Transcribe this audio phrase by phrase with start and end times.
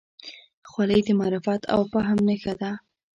[0.69, 2.71] خولۍ د معرفت او فهم نښه ده.